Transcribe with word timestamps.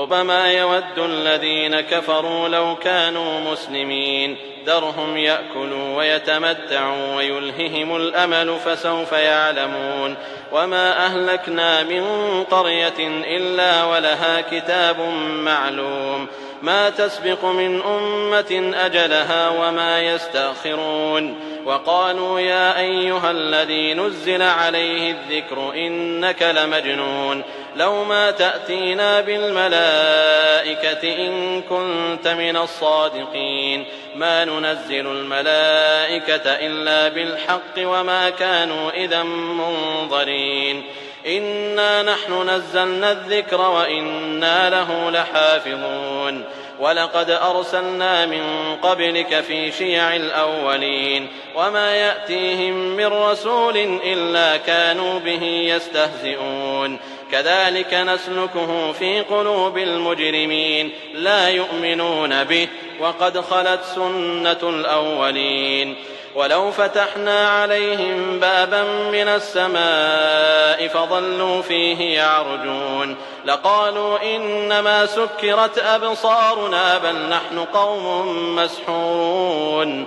ربما 0.00 0.52
يود 0.52 0.98
الذين 0.98 1.80
كفروا 1.80 2.48
لو 2.48 2.76
كانوا 2.76 3.52
مسلمين. 3.52 4.36
ذرهم 4.66 5.16
يأكلوا 5.16 5.96
ويتمتعوا 5.96 7.16
ويلههم 7.16 7.96
الأمل 7.96 8.56
فسوف 8.64 9.12
يعلمون. 9.12 10.16
وما 10.52 11.06
أهلكنا 11.06 11.82
من 11.82 12.04
قرية 12.50 12.98
إلا 13.36 13.84
ولها 13.84 14.40
كتاب 14.40 15.00
معلوم. 15.44 16.26
ما 16.62 16.90
تسبق 16.90 17.44
من 17.44 17.82
أمة 17.82 18.72
أجلها 18.74 19.48
وما 19.48 20.00
يستأخرون. 20.02 21.40
وقالوا 21.66 22.40
يا 22.40 22.78
أيها 22.78 23.30
الذي 23.30 23.94
نزل 23.94 24.42
عليه 24.42 25.10
الذكر 25.10 25.72
إنك 25.74 26.42
لمجنون. 26.42 27.42
لو 27.76 28.04
ما 28.04 28.30
تأتينا 28.30 29.20
بالملائكة 29.20 31.26
إن 31.26 31.62
كنت 31.62 32.28
من 32.28 32.56
الصادقين. 32.56 33.84
ما 34.16 34.44
ننزل 34.44 35.06
الملائكة 35.06 36.42
إلا 36.46 37.08
بالحق 37.08 37.78
وما 37.78 38.30
كانوا 38.30 38.90
إذا 38.90 39.22
منظرين. 39.22 40.84
إنا 41.26 42.02
نحن 42.02 42.50
نزلنا 42.50 43.12
الذكر 43.12 43.60
وإنا 43.60 44.70
له 44.70 45.10
لحافظون. 45.10 46.44
ولقد 46.80 47.30
أرسلنا 47.30 48.26
من 48.26 48.76
قبلك 48.82 49.40
في 49.40 49.72
شيع 49.72 50.16
الأولين. 50.16 51.28
وما 51.56 51.94
يأتيهم 51.94 52.96
من 52.96 53.06
رسول 53.06 53.76
إلا 54.04 54.56
كانوا 54.56 55.20
به 55.20 55.44
يستهزئون. 55.44 56.98
كذلك 57.32 57.94
نسلكه 57.94 58.92
في 58.92 59.20
قلوب 59.20 59.78
المجرمين 59.78 60.92
لا 61.14 61.48
يؤمنون 61.48 62.44
به 62.44 62.68
وقد 63.00 63.40
خلت 63.40 63.80
سنة 63.94 64.58
الأولين. 64.62 65.96
ولو 66.34 66.70
فتحنا 66.70 67.48
عليهم 67.48 68.40
بابا 68.40 68.82
من 69.12 69.28
السماء 69.28 70.88
فظلوا 70.88 71.62
فيه 71.62 72.14
يعرجون. 72.14 73.16
لقالوا 73.44 74.36
إنما 74.36 75.06
سكرت 75.06 75.78
أبصارنا 75.78 76.98
بل 76.98 77.16
نحن 77.28 77.58
قوم 77.58 78.56
مسحورون. 78.56 80.06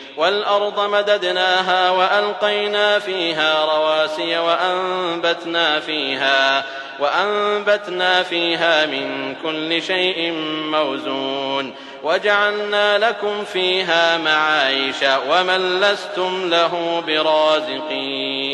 والأرض 0.17 0.89
مددناها 0.89 1.89
وألقينا 1.89 2.99
فيها 2.99 3.65
رواسي 3.65 4.37
وأنبتنا 4.37 5.79
فيها 5.79 6.65
وأنبتنا 6.99 8.23
فيها 8.23 8.85
من 8.85 9.35
كل 9.43 9.81
شيء 9.81 10.31
موزون 10.71 11.73
وجعلنا 12.03 12.97
لكم 12.97 13.43
فيها 13.43 14.17
معايش 14.17 14.95
ومن 15.29 15.81
لستم 15.81 16.49
له 16.49 17.03
برازقين 17.07 18.51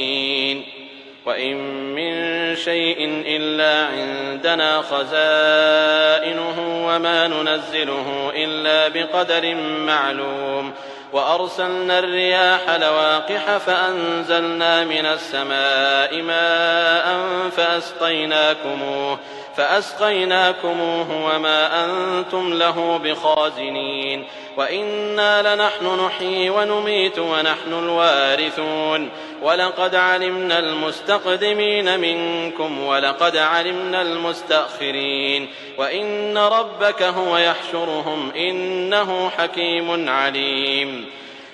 وإن 1.27 1.57
من 1.95 2.55
شيء 2.55 3.23
إلا 3.25 3.85
عندنا 3.85 4.81
خزائنه 4.81 6.55
وما 6.87 7.27
ننزله 7.27 8.31
إلا 8.35 8.87
بقدر 8.87 9.55
معلوم 9.85 10.73
وأرسلنا 11.13 11.99
الرياح 11.99 12.69
لواقح 12.69 13.57
فأنزلنا 13.57 14.83
من 14.83 15.05
السماء 15.05 16.21
ماء 16.21 17.19
فأسقيناكموه 17.49 19.19
فأسقيناكموه 19.57 21.25
وما 21.25 21.85
أنتم 21.85 22.53
له 22.53 22.97
بخازنين 22.97 24.27
وإنا 24.57 25.55
لنحن 25.55 26.05
نحيي 26.05 26.49
ونميت 26.49 27.19
ونحن 27.19 27.73
الوارثون 27.73 29.09
ولقد 29.41 29.95
علمنا 29.95 30.59
المستقدمين 30.59 31.99
منكم 31.99 32.83
ولقد 32.83 33.37
علمنا 33.37 34.01
المستأخرين 34.01 35.49
وإن 35.77 36.37
ربك 36.37 37.03
هو 37.03 37.37
يحشرهم 37.37 38.31
إنه 38.31 39.29
حكيم 39.29 40.09
عليم 40.09 41.05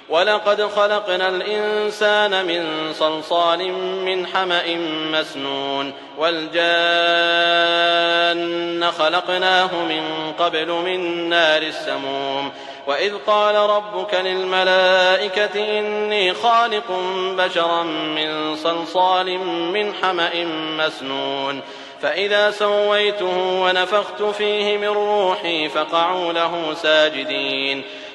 ولقد 0.10 0.62
خلقنا 0.62 1.30
الإنسان 1.30 2.46
من 2.46 2.94
صلصال 2.94 3.72
من 4.06 4.28
حمأ 4.28 4.76
مسنون 5.12 5.94
والجان 6.18 6.54
خلقناه 8.92 9.84
من 9.84 10.34
قبل 10.40 10.72
من 10.72 11.30
نار 11.30 11.62
السموم 11.62 12.52
وإذ 12.88 13.14
قال 13.28 13.56
ربك 13.56 14.14
للملائكة 14.14 15.80
إني 15.80 16.34
خالق 16.34 16.92
بشرا 17.38 17.84
من 17.84 18.56
صلصال 18.56 19.38
من 19.48 19.94
حمأ 20.02 20.46
مسنون 20.78 21.62
فإذا 22.02 22.52
سويته 22.52 23.62
ونفخت 23.62 24.24
فيه 24.24 24.78
من 24.78 24.88
روحي 24.88 25.70
فقعوا 25.70 26.34
له 26.34 26.74
ساجدين 26.74 27.84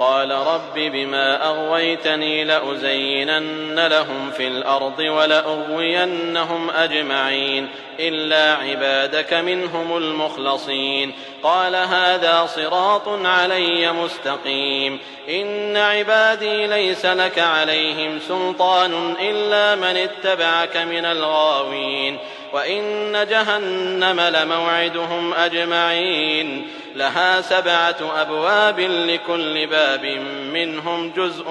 قال 0.00 0.30
رب 0.30 0.74
بما 0.74 1.46
أغويتني 1.46 2.44
لأزينن 2.44 3.86
لهم 3.86 4.30
في 4.30 4.48
الأرض 4.48 4.98
ولأغوينهم 4.98 6.70
أجمعين 6.70 7.68
إلا 8.00 8.54
عبادك 8.54 9.34
منهم 9.34 9.96
المخلصين 9.96 11.12
قال 11.42 11.76
هذا 11.76 12.46
صراط 12.46 13.08
علي 13.08 13.92
مستقيم 13.92 14.98
إن 15.28 15.76
عبادي 15.76 16.66
ليس 16.66 17.06
لك 17.06 17.38
عليهم 17.38 18.18
سلطان 18.28 19.16
إلا 19.20 19.74
من 19.74 19.96
اتبعك 19.96 20.76
من 20.76 21.04
الغاوين 21.04 22.18
وإن 22.52 23.12
جهنم 23.30 24.20
لموعدهم 24.20 25.34
أجمعين. 25.34 26.66
لها 26.96 27.40
سبعة 27.40 28.20
أبواب 28.22 28.80
لكل 28.80 29.66
باب 29.66 30.04
منهم 30.52 31.10
جزء 31.16 31.44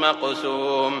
مقسوم. 0.00 1.00